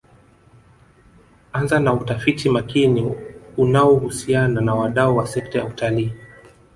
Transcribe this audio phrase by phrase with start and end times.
[1.53, 3.15] Anza na utafiti makini
[3.57, 6.13] unaohusiana na wadau wa sekta ya utalii